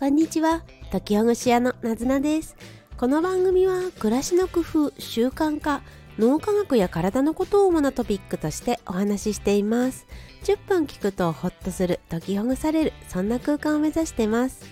[0.00, 0.62] こんにちは。
[0.90, 2.56] 時ほぐし屋のなずなです。
[2.96, 5.82] この番組は暮らしの工夫習慣化
[6.18, 10.06] 脳科学や体のことを主なトピックとしてお話ししています。
[10.44, 14.64] 10分聞くとホッとする解きほぐされるそんな空間を目指してます。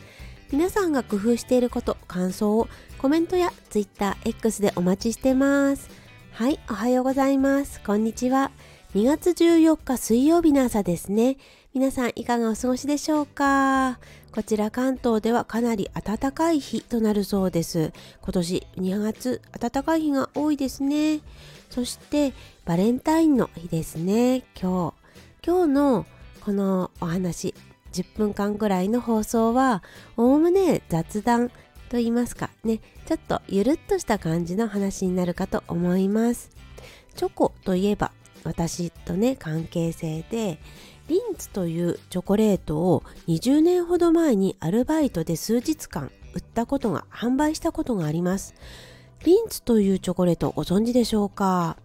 [0.50, 2.66] 皆さんが工夫していること感想を
[2.96, 5.90] コメントや TwitterX でお待ちしてます。
[6.32, 7.82] はいおはようございます。
[7.82, 8.50] こんにちは。
[8.94, 11.36] 2月14日水曜日の朝ですね。
[11.74, 13.98] 皆さんいかがお過ごしでしょうか？
[14.32, 17.92] こちら関東ではかなり暖かい日となるそうです。
[18.22, 21.20] 今年2月暖かい日が多いですね。
[21.68, 22.32] そして
[22.64, 24.94] バレンタインの日ですね今
[25.42, 25.46] 日。
[25.46, 26.06] 今日の
[26.40, 27.54] このお話
[27.92, 29.82] 10分間ぐらいの放送は
[30.16, 31.50] おおむね雑談
[31.90, 36.50] と言いますかねちょっとゆるっとした感じの話になるかと思います。
[37.14, 38.10] チョコといえば
[38.44, 40.58] 私とね関係性で
[41.08, 48.54] リンツというチョコレートを20年ほど前にアルバイトで数日間売ったことが販売したことがあります。
[49.24, 51.76] リンツというチョコレートご存知でしょうか？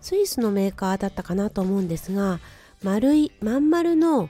[0.00, 2.38] スイスのメーカーだったかなと思うんですが
[2.84, 4.28] 丸いまん丸の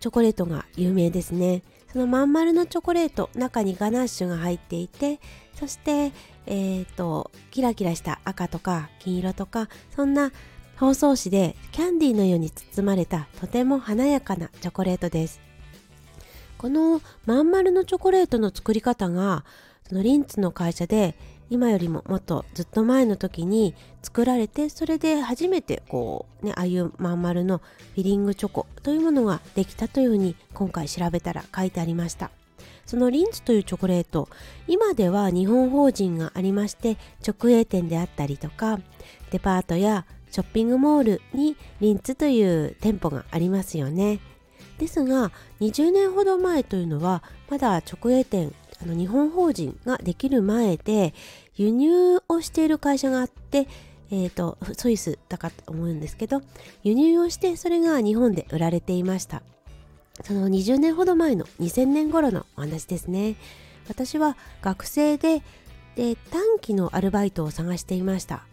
[0.00, 1.62] チョコレートが有名ですね。
[1.92, 5.18] そのまん丸のチョコレート中にガナッシュが入っていて
[5.54, 6.12] そして
[6.46, 10.30] えっ、ー、とキラキラした赤とか金色とかそんな
[10.80, 15.38] 包装紙でキャンディーのように包まれたとても華やかなチョコレートです。
[16.56, 19.44] このまん丸のチョコレートの作り方が
[19.86, 21.16] そのリンツの会社で
[21.50, 32.30] 今よりももっとずっと前の時に作られてそれで初めてこうねああいうまん丸のフィリングチョコというものができたというふうに今回調べたら書いてありました。
[32.86, 34.30] そのリンツというチョコレート
[34.66, 38.80] 今では日本法人がありまして直営店であったりとか
[39.30, 44.20] デパートやショッピングモールにリンツという店舗がありますよね。
[44.78, 51.12] ですが20年ほど前というのはまだ直営店あの日本法人ができる前で
[51.56, 53.68] 輸入をしている会社があって
[54.12, 56.42] えーと、ソイスだかと思うんですけど
[56.82, 59.42] 輸入をしてそれが日本で売られていました。
[60.24, 63.36] その20年ほど前の2000年頃のお話ですね。
[63.88, 65.42] 私は学生で
[65.94, 68.44] で短期のアルバイトを探していました。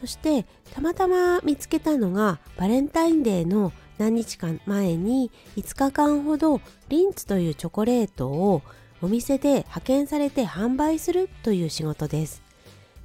[0.00, 8.62] そしてたまたま見つけたのがバレンタインデーの何日間前に5日間ほどリンツというチョコレートを
[9.02, 12.42] お店で派遣されて販売するという仕事です。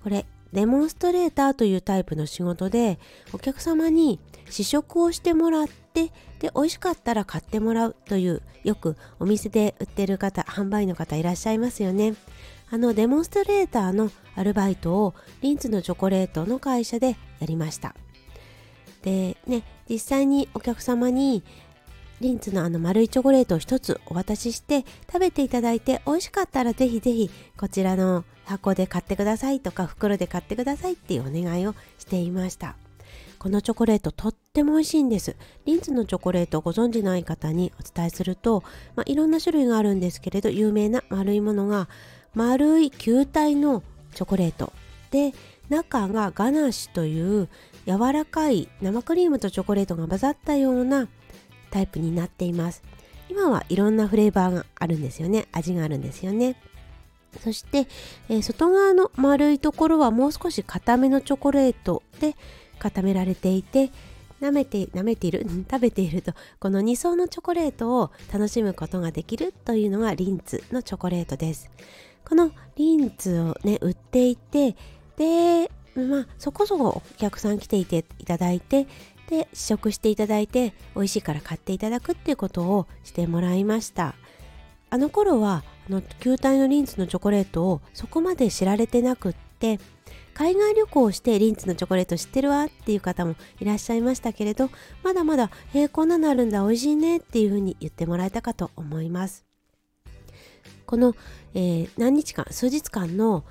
[0.03, 2.97] これデモンストレーターというタイプの仕事で
[3.33, 12.13] お客様に試食をしてもらってで美味しかったら買ってもらうというよくお店で売ってる方販売の方いらっしゃいますよね。
[12.71, 17.95] あのデモンストレーターのアルバイトをリンツのチョコレートの会社でやりました。
[19.03, 21.43] でね実際にお客様に
[22.21, 32.75] リンツのあの丸いチョコレートを一つお渡しして食べていただいて美味しかったらぜひぜひこちらの箱で買ってくださいとか袋で買ってくださいっていうお願いをしていました。
[33.37, 35.35] このチョコレートとっても美味しいんです。
[35.65, 38.63] リンツのチョコレートをご存じない方にお伝えすると、
[38.95, 41.87] まあ、いろんな種類があるんですけれど有名な丸いものが
[42.35, 44.71] 丸い球体のチョコレート。
[45.11, 45.33] で
[45.69, 47.49] 中がガナッシュという
[47.87, 51.07] 柔らかい生クリームとチョコレートが混ざったような
[51.71, 52.83] タイプになっています。
[53.29, 55.47] 今はいろんなフレーバーがあるんですよね。
[55.51, 56.55] 味があるんですよね。
[57.43, 57.87] そして、
[58.29, 62.35] えー、外側の丸いところはもう少し固めのチョコレートで
[62.79, 63.91] 固められていて
[64.41, 65.45] 舐めて舐めている？
[65.69, 71.69] 食べているとこの2層のチョコレートを楽しむことができるというのがリンツのチョコレートです。
[72.27, 74.75] このリンツをね売っていて
[75.17, 78.87] でまあそこそこお客さん来ていていただいて
[79.29, 84.15] で試食していただいて美味しいから買っていただくっていうことをしてもらいました。
[84.89, 89.79] あの頃はあの球体のリンツのチョコレートをそこまで知られてなくって
[90.33, 94.69] 海外旅行をしてリンツのチョコレート知ってるわっていう方もいらっしゃいましたけれど
[95.03, 99.45] まだまだ「え、こんなのあるんだ美味しいね」っていうふうに言ってもらえたかと思います。
[100.85, 101.15] この、
[101.53, 103.43] えー、何日間数日間の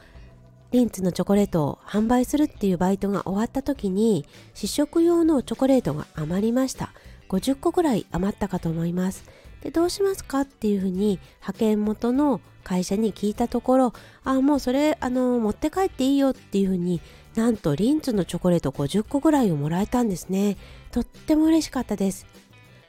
[0.73, 6.93] リンツのチョコレートを販売するっていうバイトが終わった時に試食用のチョコレートが余りました。
[7.29, 9.25] 50個ぐらい余ったかと思います。
[9.63, 13.93] でどうしますかっていうふうに派遣元の会社に聞いたところ
[14.25, 17.01] あもうそれあの持って帰っていいよっていうふうに
[17.35, 20.57] なんとリンツのチョコレート50個ぐらいをもらえたんですね。
[20.91, 22.27] とっても嬉しかったです。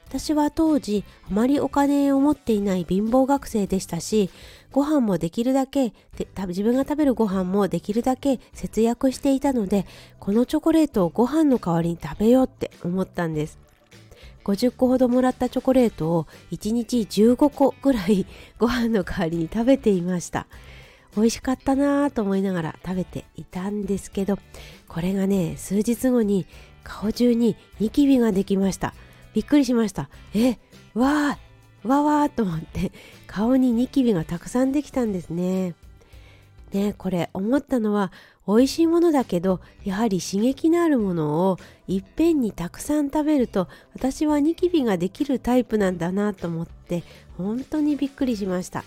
[0.08, 4.30] 私は当時あまりお金を持っていない貧乏学生でしたし
[4.70, 5.92] ご飯もできるだけ
[6.46, 9.84] 自分が食べるご飯もできるだけ節約していたので
[10.20, 13.58] このチョコレートをご飯の代わりに食べようって思ったんです。
[14.44, 18.26] 50個ほどもらったチョコレートを1日15個ぐらい
[18.60, 20.46] ご飯の代わりに食べていました。
[21.16, 24.38] 美味しかったなぁと思いながら食べていたんですけど
[24.86, 26.46] これがね数日後に
[26.84, 28.94] 顔中にニキビができました。
[29.36, 30.08] びっくりしました。
[30.34, 30.56] え
[30.94, 32.90] わーわわーと思って
[33.26, 35.74] 顔にニキビがたくさんできたんですね。
[36.72, 38.12] ねこれ思ったのは
[38.48, 47.04] 美味しいものだけどやはり刺激のあるものをいっぺんにたくさん食べると私はニキビができるタイプなんだなと思って
[47.36, 48.84] 本当にびっくりしました。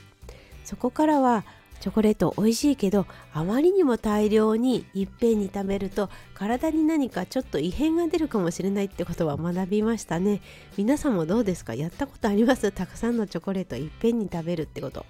[0.63, 1.45] そこからは
[1.79, 10.41] チョコレート美味しいけどあまりにも大量にいっぺんに食べると体に何かちょっと異変が出るかもしれないってことは学びましたね。
[10.77, 11.75] 皆さんもどうですか？
[11.75, 12.71] やったことあります？
[12.71, 15.05] たくさんのチョコレートいっぺんに食べるってこと。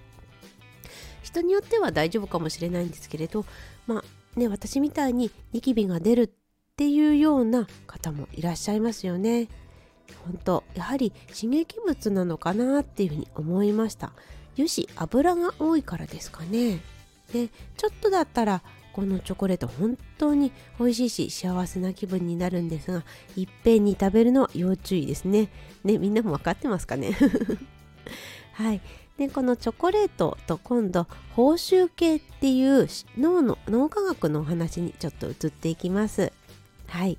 [1.22, 3.44] 人によっては大丈夫かもしれないんですけれど
[3.86, 6.30] まあね私みたいにニキビが出るっ
[6.76, 9.48] ていうような方もいらっしゃいますよね。
[10.24, 14.12] 本当やはり刺激物なのかなっていうふうに思いました。
[14.56, 16.80] 油脂油が多いからですかね。
[17.32, 18.62] でちょっとだったら
[18.92, 23.04] このチョコレート本当に美味しいし幸せな気分になるんですが
[23.36, 25.48] いっぺんに食べるのは要注意ですね。
[25.84, 27.16] ねみんなも分かってますかね？
[28.54, 28.80] はい。
[29.16, 31.06] でこのチョコレートと今度
[31.36, 32.88] 報酬系っていう
[33.18, 36.32] 脳の脳科学のお話にちょっと移っていきます。
[36.86, 37.18] はい。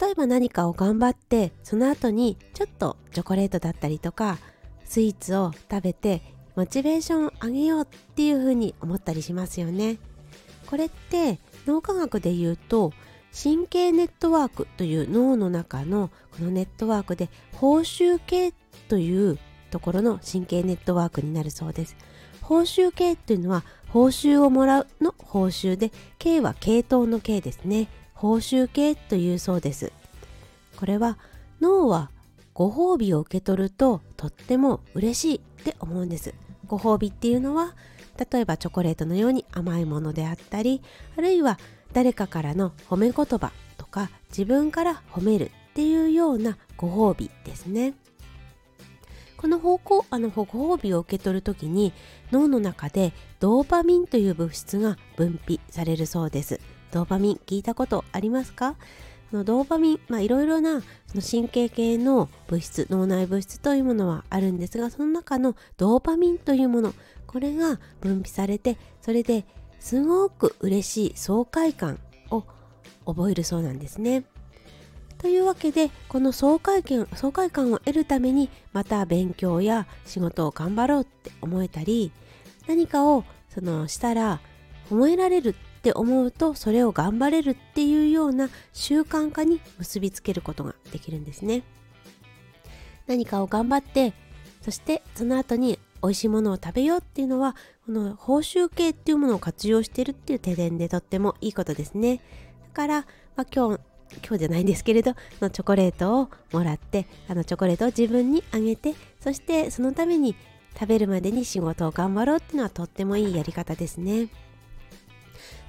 [0.00, 4.38] 例えば何かを頑張ってその後にちょっとチョコレートだったりとか
[4.88, 6.22] スイーツを食べて
[6.56, 9.98] モチベーションを上げようっていうふうに思ったりしますよね
[10.66, 12.92] これって脳科学で言うと
[13.40, 18.52] 神経ネットワークという脳の中のこのネットワークで報酬系
[18.88, 19.38] という
[19.70, 21.96] ところの神経ネットワークになるそうです。
[22.40, 27.88] 報酬系っていうのは報酬をもらうの報酬で、系は系統の系ですね。
[28.14, 29.92] 報酬系というそうです。
[30.76, 31.18] これは
[31.60, 32.10] 脳は
[32.58, 36.34] ご褒美を受け取るととっても嬉しいって思うんです。
[36.66, 37.76] ご褒美っていうのは
[38.32, 40.82] 例えばチョコレートのように甘いものであったり
[41.16, 41.56] あるいは
[41.92, 47.94] 誰かからの褒め言葉とか自分から褒めるっていうようなご褒美ですね。
[49.36, 51.92] この方向あのご褒美を受け取る時に
[52.32, 56.58] 脳の中でドーパミンという物質が分泌されるそうです
[56.90, 58.74] ドーパミン聞いたことありますか？
[59.36, 66.94] のドーパミン、まあ、いろいろなその神経系の物質脳内物質というものはあるんですがその中のドーパミンというもの
[67.26, 69.44] これが分泌されてそれで
[69.80, 71.98] すごく嬉しい爽快感
[72.30, 72.44] を
[73.06, 74.24] 覚えるそうなんですね。
[75.18, 82.12] というわけでこの爽快感爽快感を得るためにまた勉強や仕事を頑張ろうって思えたり
[82.68, 84.40] 何かをそのしたら
[84.90, 91.62] 思えられるって思うとそれを頑張れるっていうような習慣化に結びつけることができるんですね。
[93.06, 94.12] 何かを頑張って
[94.60, 102.16] そしてその後に美味しいものを食べようっていうのはこの報酬系っていうものを活用してるっていう手伝でとってもいいことですね。
[102.16, 102.22] だ
[102.74, 103.00] から、
[103.34, 103.80] まあ、今日
[104.26, 110.34] 今日じゃないんですけれどのチョコレートをもらってあのチョコレートを自分にあげてそしてそのために
[110.74, 114.28] 食べるまでに仕事を頑張ろうっていうのはとってもいいやり方ですね。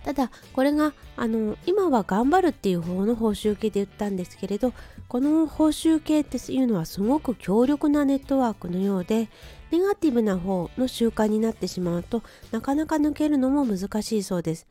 [0.03, 4.73] ただこれがあの今は頑張るっていう方の報酬系で言ったんですけれど
[5.07, 9.29] この報酬系っていうのはすごく強力なネットワークのようで
[9.71, 14.67] ネガティブな方の習慣になってしまうとなかなか抜けるのも難しいそうです。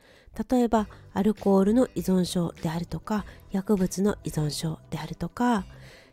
[0.50, 5.67] 例えばアルコールの依存症であるとか薬物の依存症であるとか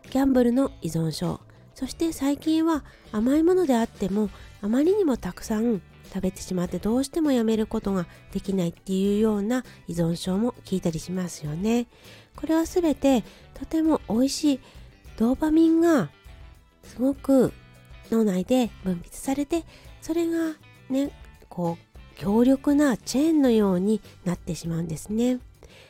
[0.10, 1.40] ギャンブルの依存症。
[1.76, 4.30] そして最近は甘いものであっても
[4.62, 5.82] あまりにもたくさん
[6.14, 11.88] 食べてしまってどうしてもやめることができないっていうような依存症も聞いたりしますよね。
[12.36, 14.60] これは全てとても美味しい
[15.18, 16.10] ドーパミンが
[16.84, 17.54] すごく
[18.12, 19.64] 脳内で分泌されて
[20.02, 20.56] それが
[20.90, 21.12] ね
[21.50, 25.40] こう強力なチェーンのようになってしまうんですね。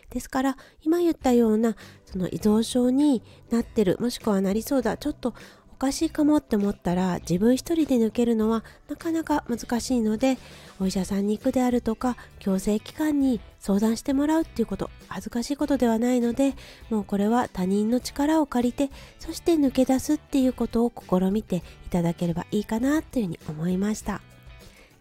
[0.10, 5.34] ですから今言ったようなその依存症になってるもしくはなりそうだちょっと
[5.76, 10.38] おかしいかもって思ったら自分一人で抜けるのはなかなか難しいので
[10.80, 16.54] お医者さんに行くであるとか矯正機関に相談してもらうっていうこと恥ずかしいことではないので
[16.90, 18.90] もうこれは他人の力を借りて
[19.20, 24.22] そして抜け出すっていうことを試みていただければいいかなというふうに思いました。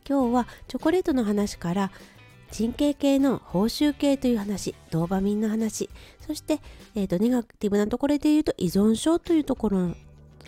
[0.07, 1.91] 今日はチョコレートの話から
[2.57, 5.89] 神経系の報酬系という話ドーパミンの話
[6.21, 6.61] そして、
[6.95, 9.95] えーと、ネガティブなところで言うと依存症というところの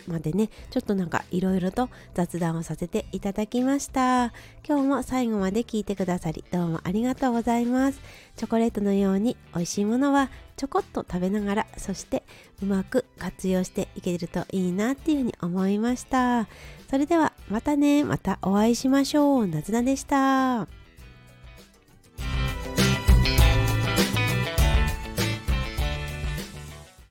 [0.06, 4.32] までねちょっとなんかいろいろと雑談をさせていただきました。
[4.66, 8.00] 今日も最後まで聞いてくださりどうもありがとうございます。
[8.36, 12.22] チョコレートのように美味しいものはちょこっと食べながらそして
[12.62, 16.48] うまく活用していけるといいなっていうふうに思いました。
[16.90, 19.46] それではまたねまたお会いしましょう。
[19.46, 20.85] なずなでした。